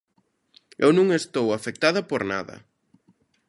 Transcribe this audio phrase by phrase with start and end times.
[0.83, 2.55] Eu non estou afectada por nada.